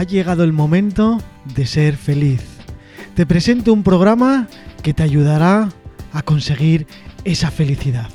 [0.00, 1.18] ha llegado el momento
[1.54, 2.42] de ser feliz.
[3.14, 4.48] Te presento un programa
[4.82, 5.68] que te ayudará
[6.14, 6.86] a conseguir
[7.24, 8.08] esa felicidad.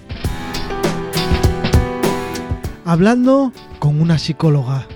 [2.86, 4.88] Hablando con una psicóloga.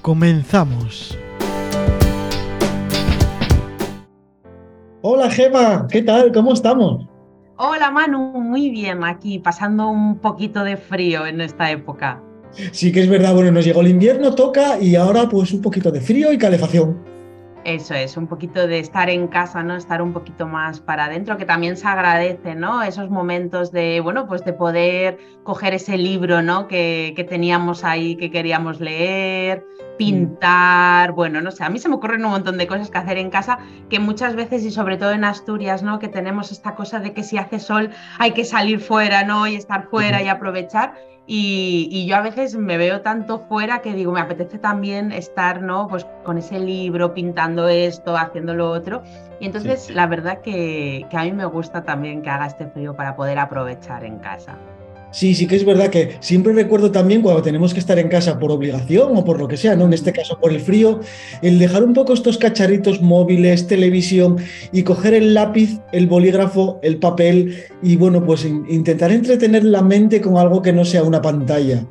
[0.00, 1.16] Comenzamos.
[5.02, 6.32] Hola Gema, ¿qué tal?
[6.32, 7.06] ¿Cómo estamos?
[7.56, 12.20] Hola Manu, muy bien aquí, pasando un poquito de frío en esta época.
[12.72, 15.90] Sí que es verdad, bueno, nos llegó el invierno, toca y ahora pues un poquito
[15.90, 17.12] de frío y calefacción.
[17.64, 19.76] Eso es, un poquito de estar en casa, ¿no?
[19.76, 22.82] Estar un poquito más para adentro, que también se agradece, ¿no?
[22.82, 26.66] Esos momentos de, bueno, pues de poder coger ese libro, ¿no?
[26.66, 29.64] Que, que teníamos ahí, que queríamos leer,
[29.96, 33.18] pintar, bueno, no sé, a mí se me ocurren un montón de cosas que hacer
[33.18, 36.00] en casa que muchas veces y sobre todo en Asturias, ¿no?
[36.00, 39.46] Que tenemos esta cosa de que si hace sol hay que salir fuera, ¿no?
[39.46, 40.94] Y estar fuera y aprovechar.
[41.26, 45.86] Y, yo a veces me veo tanto fuera que digo, me apetece también estar, ¿no?
[45.86, 49.02] Pues con ese libro, pintando esto, haciendo lo otro.
[49.40, 52.96] Y entonces la verdad que, que a mí me gusta también que haga este frío
[52.96, 54.58] para poder aprovechar en casa.
[55.12, 58.38] Sí, sí que es verdad que siempre recuerdo también cuando tenemos que estar en casa
[58.38, 59.84] por obligación o por lo que sea, ¿no?
[59.84, 61.00] En este caso por el frío,
[61.42, 64.38] el dejar un poco estos cacharritos móviles, televisión
[64.72, 70.22] y coger el lápiz, el bolígrafo, el papel y bueno, pues intentar entretener la mente
[70.22, 71.84] con algo que no sea una pantalla.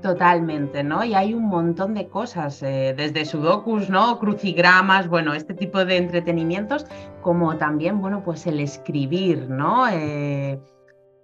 [0.00, 1.04] Totalmente, ¿no?
[1.04, 4.18] Y hay un montón de cosas, eh, desde sudokus, ¿no?
[4.18, 6.86] Crucigramas, bueno, este tipo de entretenimientos,
[7.20, 9.86] como también, bueno, pues el escribir, ¿no?
[9.90, 10.58] Eh,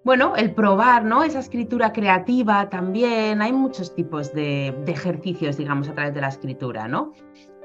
[0.06, 1.24] bueno, el probar, ¿no?
[1.24, 3.42] Esa escritura creativa también.
[3.42, 7.12] Hay muchos tipos de, ejercicios, digamos, a través de la escritura, ¿no?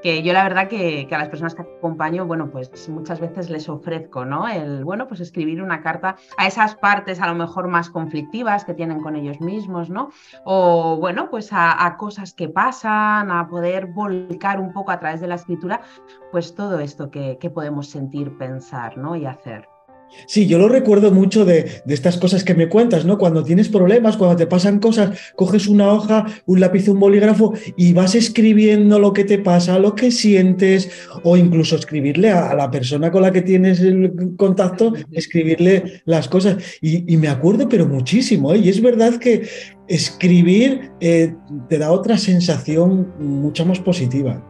[0.02, 3.68] Que yo la verdad que, a las personas que acompaño, bueno, pues muchas veces les
[3.68, 4.48] ofrezco, ¿no?
[4.48, 8.74] El, bueno, pues escribir una carta a esas partes a lo mejor más conflictivas que
[8.74, 10.10] tienen con ellos mismos, ¿no?
[10.44, 15.28] O, bueno, pues a, cosas que pasan, a poder volcar un poco a través de
[15.28, 15.80] la escritura,
[16.32, 19.14] pues todo esto que, que podemos sentir, pensar, ¿no?
[19.14, 19.71] Y hacer.
[20.26, 23.18] Sí, yo lo recuerdo mucho de, estas cosas que me cuentas, ¿no?
[23.18, 27.92] Cuando tienes problemas, cuando te pasan cosas, coges una hoja, un lápiz, un bolígrafo y
[27.92, 30.90] vas escribiendo lo que te pasa, lo que sientes,
[31.22, 36.56] o incluso escribirle a, la persona con la que tienes el contacto, escribirle las cosas.
[36.80, 38.58] Y, me acuerdo, pero muchísimo, ¿eh?
[38.58, 39.48] Y es verdad que
[39.86, 41.34] escribir eh,
[41.68, 44.42] te da otra sensación mucho más positiva.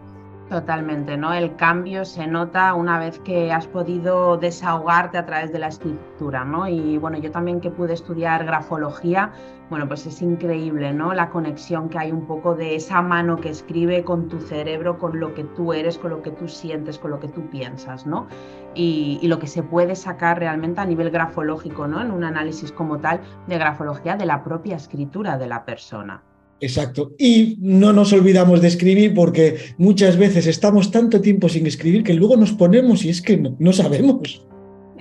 [0.52, 1.32] Totalmente, ¿no?
[1.32, 6.44] El cambio se nota una vez que has podido desahogarte a través de la escritura,
[6.44, 6.68] ¿no?
[6.68, 9.32] Y bueno, yo también que pude estudiar grafología,
[9.70, 11.14] bueno, pues es increíble, ¿no?
[11.14, 15.18] La conexión que hay un poco de esa mano que escribe con tu cerebro, con
[15.18, 18.26] lo que tú eres, con lo que tú sientes, con lo que tú piensas, ¿no?
[18.74, 22.02] Y, lo que se puede sacar realmente a nivel grafológico, ¿no?
[22.02, 26.22] En un análisis como tal de grafología de la propia escritura de la persona.
[26.62, 27.12] Exacto.
[27.18, 32.14] Y no nos olvidamos de escribir porque muchas veces estamos tanto tiempo sin escribir que
[32.14, 34.46] luego nos ponemos y es que no, sabemos.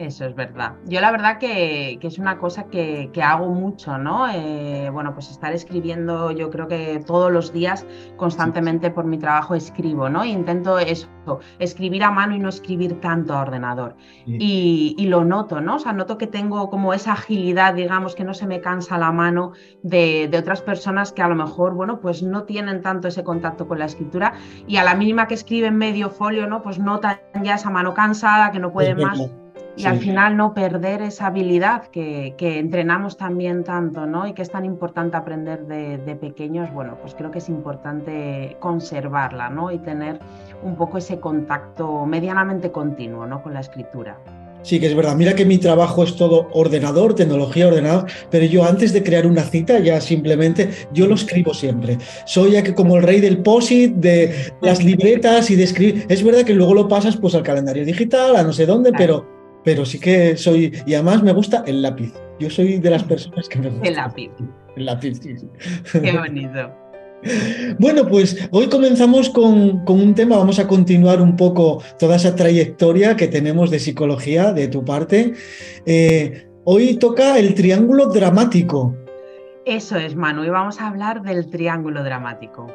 [0.02, 0.74] Eso es verdad.
[0.88, 4.28] Yo la verdad que, es una cosa que, hago mucho, ¿no?
[4.28, 7.86] Eh, bueno, pues estar escribiendo, yo creo que todos los días,
[8.18, 10.26] constantemente por mi trabajo escribo, ¿no?
[10.26, 11.08] Intento eso,
[11.60, 13.96] escribir a mano y no escribir tanto a ordenador.
[14.26, 15.76] Y, lo noto, ¿no?
[15.76, 19.12] O sea, noto que tengo como esa agilidad, digamos, que no se me cansa la
[19.12, 19.52] mano
[19.84, 23.68] de, de otras personas que a lo mejor, bueno, pues no tienen tanto ese contacto
[23.68, 24.34] con la escritura
[24.66, 26.64] y a la mínima que escriben medio folio, ¿no?
[26.64, 29.20] Pues notan ya esa mano cansada, que no pueden más
[29.78, 34.28] y al final no perder esa habilidad que, entrenamos también tanto, ¿no?
[34.28, 39.50] Y que es tan importante aprender de, pequeños, bueno, pues creo que es importante conservarla,
[39.50, 39.72] ¿no?
[39.72, 40.20] Y tener
[40.64, 43.42] un poco ese contacto medianamente continuo, ¿no?
[43.42, 44.18] Con la escritura.
[44.64, 45.16] Sí, que es verdad.
[45.16, 49.42] Mira que mi trabajo es todo ordenador, tecnología ordenada, pero yo antes de crear una
[49.42, 51.98] cita ya simplemente yo lo escribo siempre.
[52.26, 56.06] Soy ya que como el rey del POSIT, de las libretas y de escribir.
[56.10, 59.41] Es verdad que luego lo pasas pues al calendario digital, a no sé dónde, pero
[59.64, 62.14] pero sí que soy, y además me gusta el lápiz.
[62.40, 63.88] Yo soy de las personas que me gusta.
[63.88, 64.32] El lápiz.
[64.76, 65.36] El lápiz, sí.
[65.92, 66.72] Qué bonito.
[67.80, 73.16] Bueno, pues hoy comenzamos con, un tema, vamos a continuar un poco toda esa trayectoria
[73.16, 75.34] que tenemos de psicología de tu parte.
[75.86, 78.96] Eh, hoy toca el triángulo dramático.
[79.66, 82.68] Eso es, Manu, y vamos a hablar del triángulo dramático.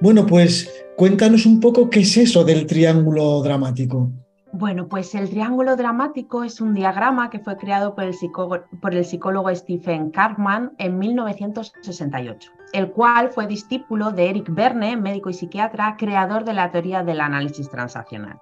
[0.00, 4.10] Bueno, pues cuéntanos un poco qué es eso del triángulo dramático.
[4.58, 10.10] Bueno, pues el triángulo dramático es un diagrama que fue creado por el, psicólogo, Stephen
[10.10, 16.54] Karpman en 1968, el cual fue discípulo de Eric Berne, médico y psiquiatra, creador de
[16.54, 18.40] la teoría del análisis transaccional.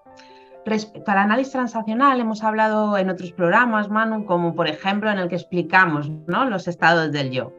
[0.65, 5.29] Respecto al análisis transaccional, hemos hablado en otros programas, Manu, como por ejemplo en el
[5.29, 6.49] que explicamos ¿no?
[6.49, 7.53] los estados del yo,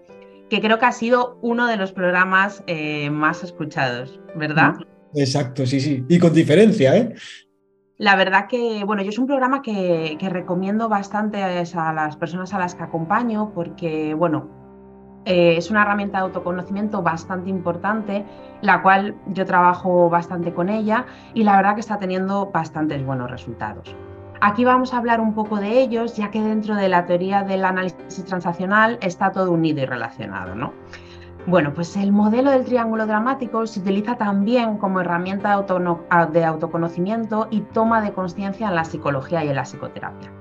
[0.49, 4.75] que creo que ha sido uno de los programas eh, más escuchados, ¿verdad?
[5.13, 6.05] Exacto, sí, sí.
[6.07, 7.15] Y con diferencia, ¿eh?
[7.97, 12.59] La verdad que, bueno, yo es un programa que, recomiendo bastante a las personas a
[12.59, 14.49] las que acompaño porque, bueno,
[15.23, 18.25] eh, es una herramienta de autoconocimiento bastante importante,
[18.61, 23.31] la cual yo trabajo bastante con ella y la verdad que está teniendo bastantes buenos
[23.31, 23.95] resultados.
[24.41, 27.63] Aquí vamos a hablar un poco de ellos, ya que dentro de la teoría del
[27.63, 30.73] análisis transaccional está todo unido y relacionado, ¿no?
[31.47, 35.63] Bueno, pues el modelo del triángulo dramático se utiliza también como herramienta
[36.31, 40.31] de, autoconocimiento y toma de conciencia en la psicología y en la psicoterapia.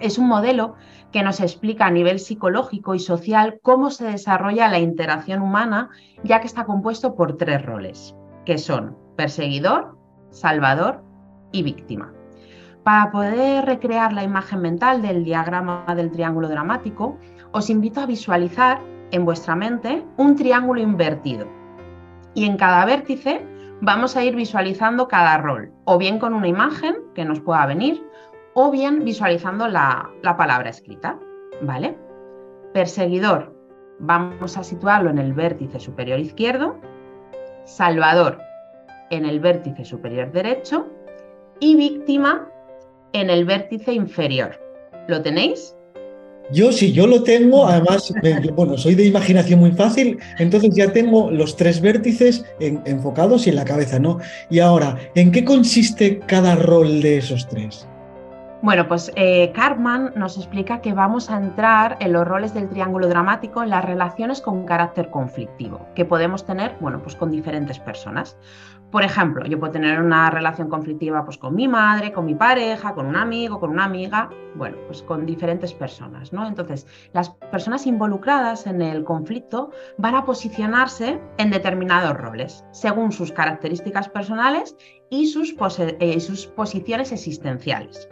[0.00, 0.74] Es un modelo
[1.12, 5.90] que nos explica a nivel psicológico y social cómo se desarrolla la interacción humana,
[6.24, 9.96] ya que está compuesto por tres roles, que son perseguidor,
[10.30, 11.04] salvador
[11.52, 12.12] y víctima.
[12.82, 17.18] Para poder recrear la imagen mental del diagrama del triángulo dramático,
[17.52, 18.80] os invito a visualizar
[19.14, 21.46] en vuestra mente un triángulo invertido.
[22.34, 23.46] Y en cada vértice
[23.80, 28.04] vamos a ir visualizando cada rol, o bien con una imagen que nos pueda venir,
[28.54, 31.16] o bien visualizando la, la palabra escrita.
[31.62, 31.96] ¿Vale?
[32.72, 33.54] Perseguidor,
[34.00, 36.76] vamos a situarlo en el vértice superior izquierdo.
[37.66, 38.40] Salvador,
[39.10, 40.88] en el vértice superior derecho.
[41.60, 42.48] Y víctima,
[43.12, 44.60] en el vértice inferior.
[45.06, 45.76] ¿Lo tenéis?
[46.50, 48.12] Yo sí, yo lo tengo, además,
[48.54, 53.56] bueno, soy de imaginación muy fácil, entonces ya tengo los tres vértices enfocados y en
[53.56, 54.18] la cabeza, ¿no?
[54.50, 57.88] Y ahora, ¿en qué consiste cada rol de esos tres?
[58.64, 63.08] Bueno, pues eh, Cartman nos explica que vamos a entrar en los roles del triángulo
[63.08, 68.38] dramático en las relaciones con carácter conflictivo que podemos tener, bueno, pues con diferentes personas.
[68.94, 72.94] Por ejemplo, yo puedo tener una relación conflictiva pues, con mi madre, con mi pareja,
[72.94, 76.46] con un amigo, con una amiga, bueno, pues con diferentes personas, ¿no?
[76.46, 83.32] Entonces, las personas involucradas en el conflicto van a posicionarse en determinados roles, según sus
[83.32, 84.76] características personales
[85.10, 86.18] y sus, eh,
[86.54, 88.08] posiciones existenciales.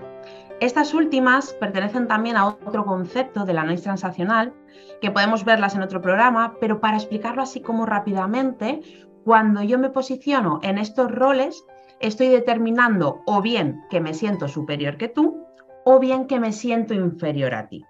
[0.58, 4.52] Estas últimas pertenecen también a otro concepto de la análisis transaccional,
[5.00, 8.80] que podemos verlas en otro programa, pero para explicarlo así como rápidamente,
[9.24, 11.64] cuando yo me posiciono en estos roles,
[12.00, 15.44] estoy determinando o bien que me siento superior que tú
[15.84, 17.84] o bien que me siento inferior a ti.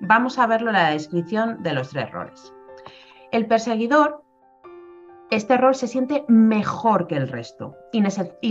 [0.00, 2.52] Vamos a verlo en la descripción de los tres roles.
[3.32, 4.22] El perseguidor,
[5.30, 8.00] este rol se siente mejor que el resto y,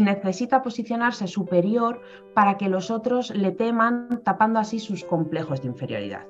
[0.02, 2.02] necesita posicionarse superior
[2.36, 6.26] para que los otros le teman, tapando así sus complejos de inferioridad.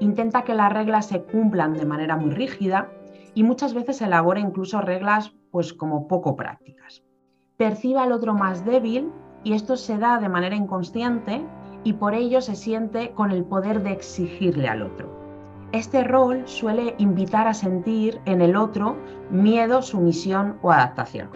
[0.00, 2.90] Intenta que las reglas se cumplan de manera muy rígida
[3.34, 7.02] y muchas veces elabora incluso reglas pues como poco prácticas.
[7.56, 9.10] Percibe al otro más débil
[9.44, 11.44] y esto se da de manera inconsciente
[11.84, 15.08] y por ello se siente con el poder de exigirle al otro.
[15.72, 18.96] Este rol suele invitar a sentir en el otro
[19.30, 21.28] miedo, sumisión o adaptación.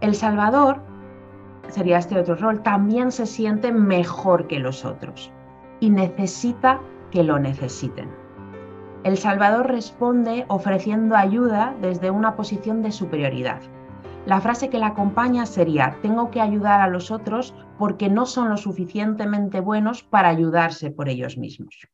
[0.00, 0.80] El Salvador,
[1.68, 5.32] sería este otro rol, también se siente mejor que los otros
[5.80, 6.80] y necesita
[7.10, 8.08] que lo necesiten.
[9.04, 13.60] El Salvador responde ofreciendo ayuda desde una posición de superioridad.
[14.26, 18.50] La frase que la acompaña sería, tengo que ayudar a los otros porque no son
[18.50, 21.88] lo suficientemente buenos para ayudarse por ellos mismos.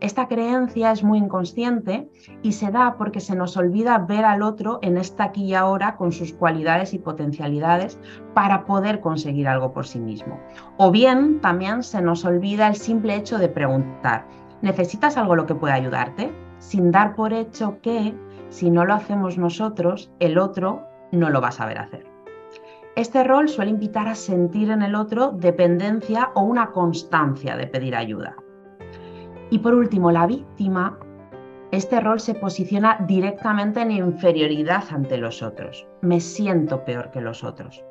[0.00, 2.08] Esta creencia es muy inconsciente
[2.42, 5.96] y se da porque se nos olvida ver al otro en esta aquí y ahora
[5.96, 7.98] con sus cualidades y potencialidades
[8.34, 10.38] para poder conseguir algo por sí mismo.
[10.76, 14.26] O bien también se nos olvida el simple hecho de preguntar,
[14.62, 16.32] ¿Necesitas algo lo que pueda ayudarte?
[16.58, 18.14] Sin dar por hecho que
[18.48, 22.06] si no lo hacemos nosotros, el otro no lo va a saber hacer.
[22.96, 27.94] Este rol suele invitar a sentir en el otro dependencia o una constancia de pedir
[27.94, 28.34] ayuda.
[29.50, 30.98] Y por último, la víctima,
[31.70, 35.86] este rol se posiciona directamente en inferioridad ante los otros.
[36.00, 37.84] Me siento peor que los otros.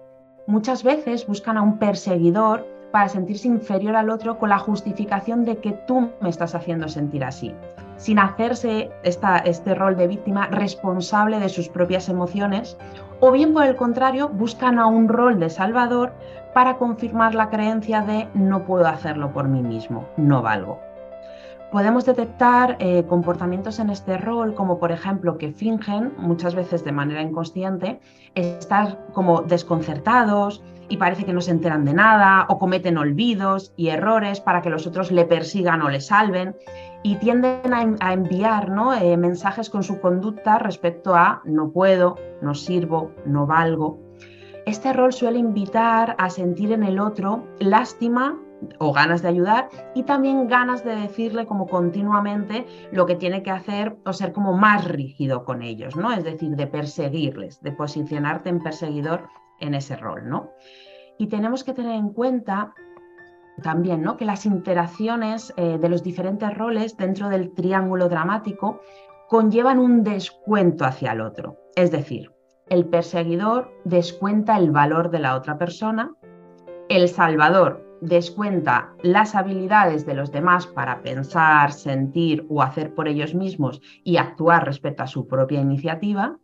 [0.47, 5.57] Muchas veces buscan a un perseguidor para sentirse inferior al otro con la justificación de
[5.57, 7.53] que tú me estás haciendo sentir así,
[7.97, 12.77] sin hacerse este rol de víctima responsable de sus propias emociones,
[13.19, 16.13] o bien por el contrario, buscan a un rol de salvador
[16.53, 20.79] para confirmar la creencia de no puedo hacerlo por mí mismo, no valgo.
[21.71, 26.93] Podemos detectar eh, comportamientos en este rol, como por ejemplo que fingen, muchas veces de
[26.93, 27.99] manera inconsciente,
[28.35, 33.89] estar como desconcertados, y parece que no se enteran de nada o cometen olvidos y
[33.89, 36.55] errores para que los otros le persigan o le salven
[37.03, 38.93] y tienden a, enviar ¿no?
[38.93, 43.99] Eh, mensajes con su conducta respecto a no puedo, no sirvo, no valgo.
[44.65, 48.37] Este rol suele invitar a sentir en el otro lástima
[48.79, 53.51] o ganas de ayudar y también ganas de decirle como continuamente lo que tiene que
[53.51, 56.11] hacer o ser como más rígido con ellos, ¿no?
[56.11, 59.29] Es decir, de perseguirles, de posicionarte en perseguidor
[59.59, 60.51] en ese rol, ¿no?
[61.17, 62.73] Y tenemos que tener en cuenta
[63.61, 64.17] también ¿no?
[64.17, 68.81] que las interacciones eh, de los diferentes roles dentro del triángulo dramático
[69.29, 71.57] conllevan un descuento hacia el otro.
[71.75, 72.31] Es decir,
[72.69, 76.13] el perseguidor descuenta el valor de la otra persona,
[76.89, 83.33] el salvador descuenta las habilidades de los demás para pensar, sentir o hacer por ellos
[83.33, 86.37] mismos y actuar respecto a su propia iniciativa,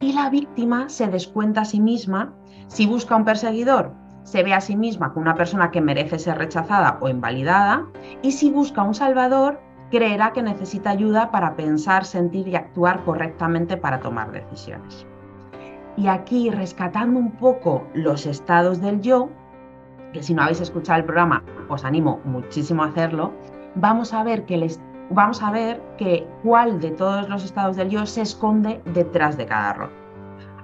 [0.00, 2.34] y la víctima se descuenta a sí misma
[2.72, 6.38] si busca un perseguidor se ve a sí misma como una persona que merece ser
[6.38, 7.84] rechazada o invalidada
[8.22, 9.60] y si busca un salvador,
[9.90, 15.06] creerá que necesita ayuda para pensar, sentir y actuar correctamente para tomar decisiones.
[15.98, 19.28] Y aquí, rescatando un poco los estados del yo,
[20.14, 23.32] que si no habéis escuchado el programa, os animo muchísimo a hacerlo,
[23.74, 27.90] vamos a ver que les, vamos a ver que cuál de todos los estados del
[27.90, 30.01] yo se esconde detrás de cada rol.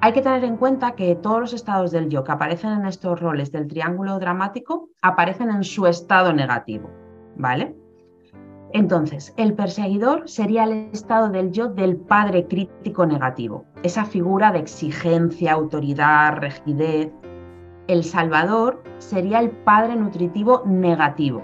[0.01, 3.19] Hay que tener en cuenta que todos los estados del yo que aparecen en estos
[3.21, 6.89] roles del triángulo dramático aparecen en su estado negativo,
[7.37, 7.75] ¿vale?
[8.73, 14.61] Entonces, el perseguidor sería el estado del yo del padre crítico negativo, esa figura de
[14.61, 17.11] exigencia, autoridad, rigidez.
[17.89, 21.43] El salvador sería el padre nutritivo negativo,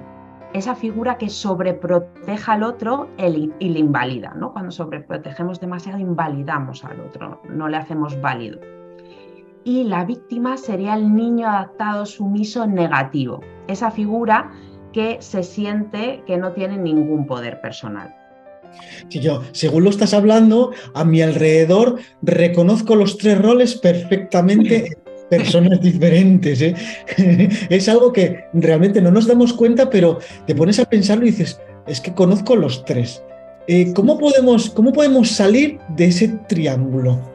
[0.54, 3.10] esa figura que sobreproteja al otro
[3.58, 4.32] y le invalida.
[4.34, 4.52] ¿no?
[4.52, 8.60] Cuando sobreprotegemos demasiado, invalidamos al otro, no le hacemos válido.
[9.64, 14.52] Y la víctima sería el niño adaptado sumiso negativo, esa figura
[14.92, 18.14] que se siente que no tiene ningún poder personal.
[19.08, 24.96] Si yo, según lo estás hablando, a mi alrededor reconozco los tres roles perfectamente
[25.28, 26.60] personas diferentes.
[26.62, 26.74] ¿eh?
[27.68, 31.60] es algo que realmente no nos damos cuenta, pero te pones a pensarlo y dices,
[31.86, 33.22] es que conozco los tres.
[33.66, 37.33] Eh, ¿cómo, podemos, ¿Cómo podemos salir de ese triángulo?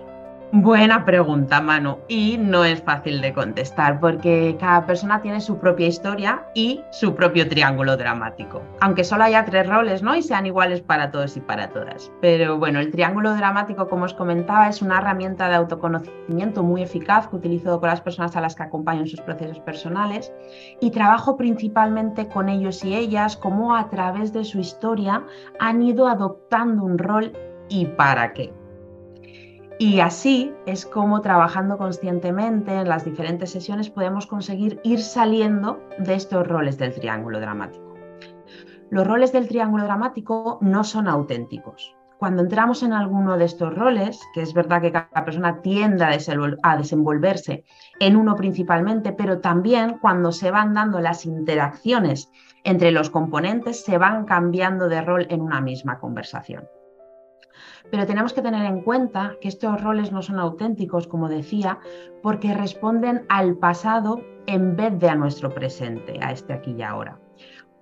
[0.51, 5.85] Buena pregunta, Manu, y no es fácil de contestar porque cada persona tiene su propia
[5.85, 10.15] historia y su propio triángulo dramático, aunque solo haya tres roles, ¿no?
[10.15, 12.11] Y sean iguales para todos y para todas.
[12.19, 17.27] Pero bueno, el triángulo dramático, como os comentaba, es una herramienta de autoconocimiento muy eficaz
[17.27, 20.33] que utilizo con las personas a las que acompaño en sus procesos personales
[20.81, 25.23] y trabajo principalmente con ellos y ellas, cómo a través de su historia
[25.59, 27.33] han ido adoptando un rol
[27.69, 28.51] y para qué.
[29.81, 36.15] Y así es como trabajando conscientemente en las diferentes sesiones podemos conseguir ir saliendo de
[36.15, 37.95] estos roles del triángulo dramático.
[38.89, 41.95] Los roles del triángulo dramático no son auténticos.
[42.17, 46.75] Cuando entramos en alguno de estos roles, que es verdad que cada persona tiende a
[46.75, 47.63] desenvolverse
[48.01, 52.29] en uno principalmente, pero también cuando se van dando las interacciones
[52.65, 56.65] entre los componentes, se van cambiando de rol en una misma conversación.
[57.91, 61.79] Pero tenemos que tener en cuenta que estos roles no son auténticos, como decía,
[62.21, 67.19] porque responden al pasado en vez de a nuestro presente, a este aquí y ahora.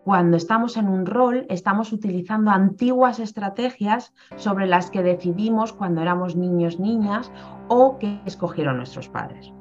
[0.04, 6.38] Cuando estamos en un rol, estamos utilizando antiguas estrategias sobre las que decidimos cuando éramos
[6.38, 7.30] niños, niñas
[7.68, 9.52] o que escogieron nuestros padres.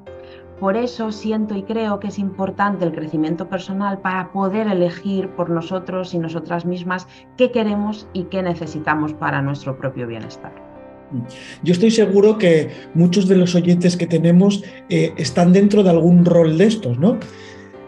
[0.59, 5.51] Por eso siento y creo que es importante el crecimiento personal para poder elegir por
[5.51, 10.51] nosotros y nosotras mismas qué queremos y qué necesitamos para nuestro propio bienestar.
[11.63, 16.25] Yo estoy seguro que muchos de los oyentes que tenemos eh, están dentro de algún
[16.25, 17.17] rol de estos, ¿no?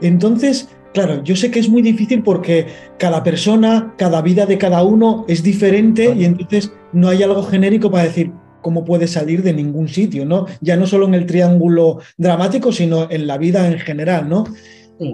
[0.02, 4.84] Entonces, claro, yo sé que es muy difícil porque cada persona, cada vida de cada
[4.84, 8.32] uno es diferente y entonces no hay algo genérico para decir,
[8.62, 10.46] cómo puede salir de ningún sitio, ¿no?
[10.62, 14.46] Ya no solo en el triángulo dramático, sino en la vida en general, ¿no?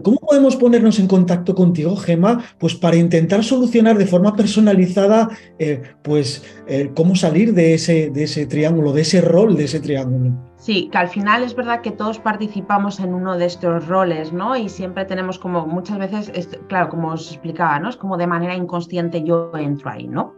[0.02, 2.44] ¿Cómo podemos ponernos en contacto contigo, Gema?
[2.58, 8.24] Pues para intentar solucionar de forma personalizada, eh, pues, eh, cómo salir de ese, de
[8.24, 10.34] ese triángulo, de ese rol de ese triángulo.
[10.58, 14.58] Sí, que al final es verdad que todos participamos en uno de estos roles, ¿no?
[14.58, 16.32] Y siempre tenemos como, muchas veces,
[16.68, 17.90] claro, como os explicaba, ¿no?
[17.90, 20.34] Es como de manera inconsciente yo entro ahí, ¿no?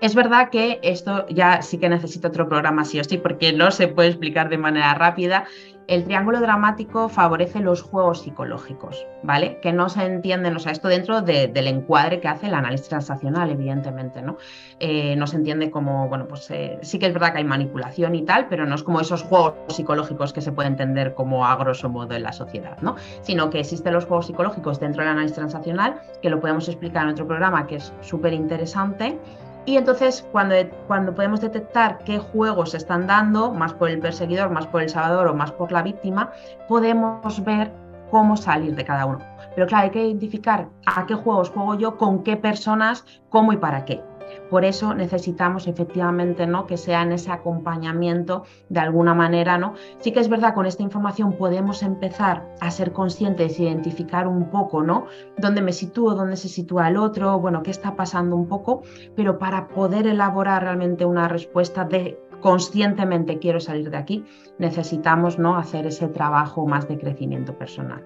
[0.00, 3.70] Es verdad que esto ya sí que necesita otro programa sí o sí, porque no
[3.70, 5.46] se puede explicar de manera rápida.
[5.88, 9.60] El triángulo dramático favorece los juegos psicológicos, ¿vale?
[9.60, 13.50] Que no se entienden, o sea, esto dentro del encuadre que hace el análisis transaccional,
[13.50, 14.36] evidentemente, ¿no?
[14.80, 18.16] Eh, no se entiende como, bueno, pues eh, sí que es verdad que hay manipulación
[18.16, 21.54] y tal, pero no es como esos juegos psicológicos que se puede entender como a
[21.54, 22.96] grosso modo en la sociedad, ¿no?
[23.22, 27.10] Sino que existen los juegos psicológicos dentro del análisis transaccional, que lo podemos explicar en
[27.10, 29.18] otro programa que es súper interesante
[29.66, 30.54] y entonces, cuando,
[30.86, 34.88] cuando podemos detectar qué juegos se están dando, más por el perseguidor, más por el
[34.88, 36.30] salvador o más por la víctima,
[36.68, 37.72] podemos ver
[38.12, 39.18] cómo salir de cada uno.
[39.56, 43.56] Pero claro, hay que identificar a qué juegos juego yo, con qué personas, cómo y
[43.56, 44.00] para qué.
[44.50, 46.66] Por eso necesitamos efectivamente ¿no?
[46.66, 49.58] que sea en ese acompañamiento de alguna manera.
[49.58, 49.74] ¿no?
[49.98, 54.82] Sí que es verdad, con esta información podemos empezar a ser conscientes, identificar un poco
[54.82, 55.06] ¿no?
[55.36, 58.82] dónde me sitúo, dónde se sitúa el otro, bueno, qué está pasando un poco,
[59.14, 64.24] pero para poder elaborar realmente una respuesta de conscientemente quiero salir de aquí,
[64.58, 65.56] necesitamos ¿no?
[65.56, 68.04] hacer ese trabajo más de crecimiento personal.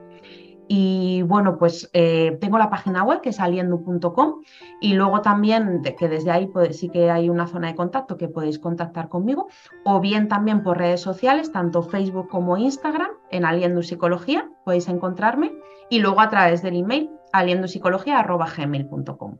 [0.72, 4.34] Y bueno, pues eh, tengo la página web que es aliendo.com
[4.80, 8.60] y luego también que desde ahí sí que hay una zona de contacto que podéis
[8.60, 9.48] contactar conmigo
[9.84, 15.50] o bien también por redes sociales, tanto Facebook como Instagram, en Aliendo Psicología, podéis encontrarme
[15.88, 19.38] y luego a través del email aliendopsicología.gmail.com.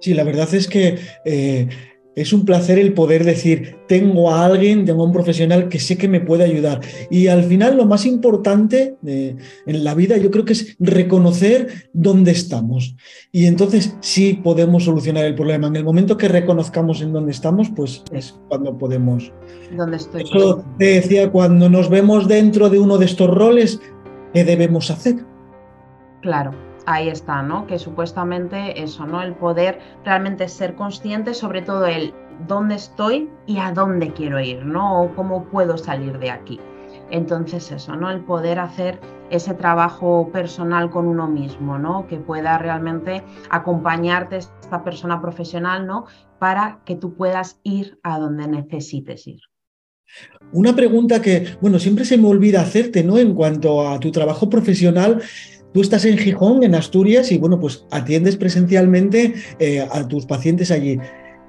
[0.00, 1.66] Sí, la verdad es que eh,
[2.16, 5.98] es un placer el poder decir, tengo a alguien, tengo a un profesional que sé
[5.98, 6.80] que me puede ayudar.
[7.10, 11.90] Y al final lo más importante eh, en la vida yo creo que es reconocer
[11.92, 12.96] dónde estamos.
[13.32, 15.66] Y entonces sí podemos solucionar el problema.
[15.68, 19.30] En el momento que reconozcamos en dónde estamos, pues es cuando podemos.
[19.76, 20.22] ¿Dónde estoy?
[20.22, 23.78] Eso te decía, cuando nos vemos dentro de uno de estos roles,
[24.32, 25.16] ¿qué debemos hacer?
[26.22, 26.52] Claro,
[26.86, 27.66] ahí está, ¿no?
[27.66, 29.22] Que supuestamente eso, ¿no?
[29.22, 32.14] El poder realmente ser consciente, sobre todo el
[32.46, 35.02] dónde estoy y a dónde quiero ir, ¿no?
[35.02, 36.60] O cómo puedo salir de aquí.
[37.10, 38.10] Entonces eso, ¿no?
[38.10, 39.00] El poder hacer
[39.30, 42.06] ese trabajo personal con uno mismo, ¿no?
[42.06, 46.06] Que pueda realmente acompañarte esta persona profesional, ¿no?
[46.38, 49.40] Para que tú puedas ir a donde necesites ir.
[50.52, 53.18] Una pregunta que, bueno, siempre se me olvida hacerte, ¿no?
[53.18, 55.20] En cuanto a tu trabajo profesional,
[55.72, 60.70] Tú estás en Gijón, en Asturias, y bueno, pues atiendes presencialmente eh, a tus pacientes
[60.70, 60.98] allí.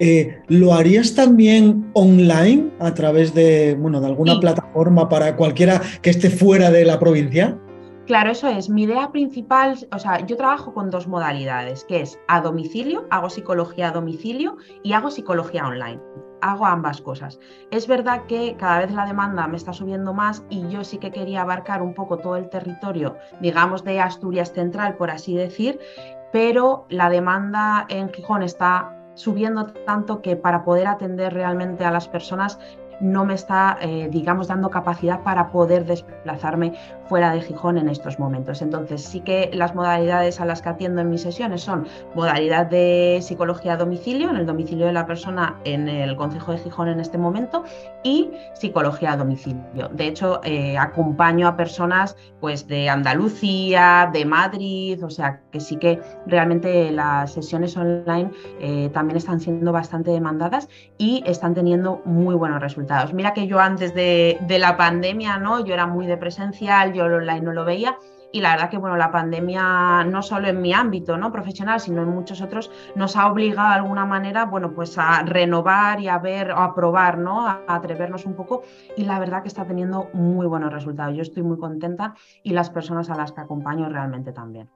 [0.00, 6.10] Eh, ¿Lo harías también online a través de, bueno, de alguna plataforma para cualquiera que
[6.10, 7.58] esté fuera de la provincia?
[8.06, 8.70] Claro, eso es.
[8.70, 13.28] Mi idea principal, o sea, yo trabajo con dos modalidades, que es a domicilio, hago
[13.28, 16.00] psicología a domicilio y hago psicología online
[16.40, 17.38] hago ambas cosas.
[17.70, 21.10] Es verdad que cada vez la demanda me está subiendo más y yo sí que
[21.10, 25.78] quería abarcar un poco todo el territorio, digamos, de Asturias Central, por así decir,
[26.32, 32.08] pero la demanda en Gijón está subiendo tanto que para poder atender realmente a las
[32.08, 32.58] personas
[33.00, 36.74] no me está, eh, digamos, dando capacidad para poder desplazarme
[37.08, 38.62] fuera de Gijón en estos momentos.
[38.62, 43.18] Entonces, sí que las modalidades a las que atiendo en mis sesiones son modalidad de
[43.22, 47.00] psicología a domicilio, en el domicilio de la persona en el Consejo de Gijón en
[47.00, 47.64] este momento,
[48.02, 49.88] y psicología a domicilio.
[49.92, 55.76] De hecho, eh, acompaño a personas pues, de Andalucía, de Madrid, o sea, que sí
[55.76, 60.68] que realmente las sesiones online eh, también están siendo bastante demandadas
[60.98, 63.12] y están teniendo muy buenos resultados.
[63.12, 65.64] Mira que yo antes de, la pandemia, ¿no?
[65.64, 67.98] Yo era muy de presencial, yo online no lo veía.
[68.30, 71.32] Y la verdad que bueno, la pandemia no solo en mi ámbito ¿no?
[71.32, 76.00] profesional, sino en muchos otros, nos ha obligado de alguna manera bueno, pues a renovar
[76.00, 77.46] y a ver o a probar, ¿no?
[77.46, 78.62] a atrevernos un poco.
[78.96, 81.16] Y la verdad que está teniendo muy buenos resultados.
[81.16, 84.68] Yo estoy muy contenta y las personas a las que acompaño realmente también.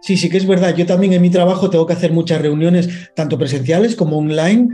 [0.00, 0.74] Sí, sí que es verdad.
[0.74, 4.68] Yo también en mi trabajo tengo que hacer muchas reuniones, tanto presenciales como online,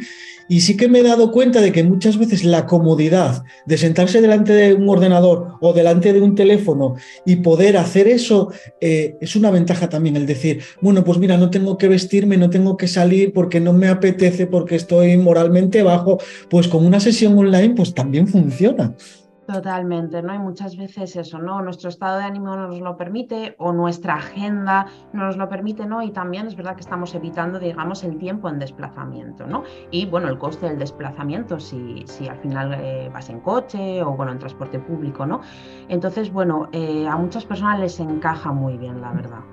[0.49, 4.21] y sí que me he dado cuenta de que muchas veces la comodidad de sentarse
[4.21, 9.35] delante de un ordenador o delante de un teléfono y poder hacer eso eh, es
[9.35, 10.17] una ventaja también.
[10.17, 13.73] El decir, bueno, pues mira, no tengo que vestirme, no tengo que salir porque no
[13.73, 18.95] me apetece, porque estoy moralmente bajo, pues con una sesión online pues también funciona.
[19.47, 20.35] Totalmente, ¿no?
[20.35, 21.63] Y muchas veces eso, ¿no?
[21.63, 25.87] Nuestro estado de ánimo no nos lo permite o nuestra agenda no nos lo permite,
[25.87, 26.03] ¿no?
[26.03, 29.63] Y también es verdad que estamos evitando, digamos, el tiempo en desplazamiento, ¿no?
[29.93, 34.17] Y bueno, el coste del desplazamiento, si, si al final eh, vas en coche o,
[34.17, 35.41] bueno, en transporte público, ¿no?
[35.89, 39.45] Entonces, bueno, eh, a muchas personas les encaja muy bien, la verdad.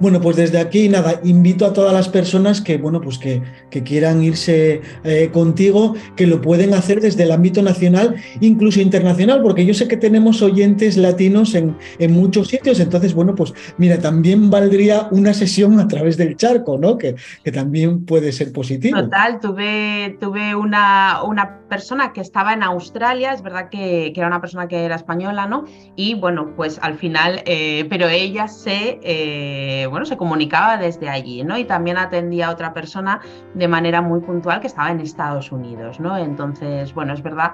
[0.00, 3.42] Bueno, pues desde aquí, nada, invito a todas las personas que, bueno, pues que,
[3.84, 9.66] quieran irse eh, contigo, que lo pueden hacer desde el ámbito nacional, incluso internacional, porque
[9.66, 11.76] yo sé que tenemos oyentes latinos en,
[12.08, 16.96] muchos sitios, entonces, bueno, pues mira, también valdría una sesión a través del charco, ¿no?
[16.96, 18.98] Que, que también puede ser positivo.
[18.98, 24.40] Total, tuve, tuve una, una persona que estaba en Australia, es verdad que, era una
[24.40, 25.64] persona que era española, ¿no?
[25.94, 28.98] Y bueno, pues al final, eh, pero ella se...
[29.02, 31.58] Eh, bueno, se comunicaba desde allí, ¿no?
[31.58, 33.20] Y también atendía a otra persona
[33.54, 36.16] de manera muy puntual que estaba en Estados Unidos, ¿no?
[36.16, 37.52] Entonces, bueno, es verdad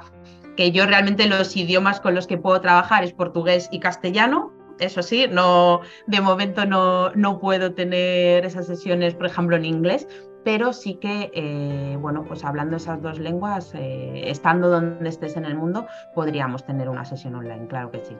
[0.56, 4.52] que yo realmente los idiomas con los que puedo trabajar es portugués y castellano.
[4.78, 10.08] Eso sí, no, de momento no, no puedo tener esas sesiones, por ejemplo, en inglés,
[10.44, 15.44] pero sí que, eh, bueno, pues hablando esas dos lenguas, eh, estando donde estés en
[15.44, 18.16] el mundo, podríamos tener una sesión online, claro que sí.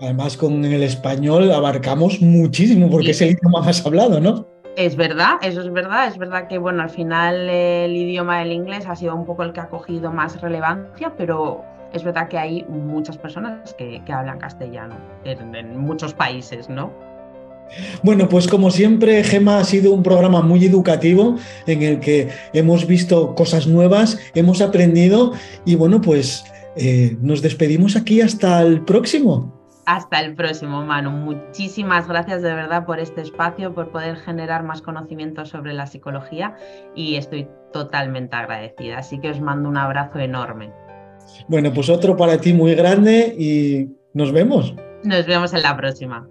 [0.00, 4.46] Además, con el español abarcamos muchísimo porque es el idioma más hablado, ¿no?
[4.76, 6.08] Es verdad, eso es verdad.
[6.08, 9.52] Es verdad que, bueno, al final el idioma del inglés ha sido un poco el
[9.52, 14.96] que ha cogido más relevancia, pero es verdad que hay muchas personas que, hablan castellano
[15.24, 16.90] en, muchos países, ¿no?
[18.02, 22.86] Bueno, pues como siempre, Gema ha sido un programa muy educativo en el que hemos
[22.86, 25.32] visto cosas nuevas, hemos aprendido
[25.64, 26.44] y bueno, pues
[26.76, 29.60] eh, nos despedimos aquí hasta el próximo.
[29.84, 31.10] Hasta el próximo, Manu.
[31.10, 36.54] Muchísimas gracias de verdad por este espacio, por poder generar más conocimiento sobre la psicología
[36.94, 38.98] y estoy totalmente agradecida.
[38.98, 40.72] Así que os mando un abrazo enorme.
[41.48, 44.74] Bueno, pues otro para ti muy grande y nos vemos.
[45.02, 46.28] Nos vemos en la próxima.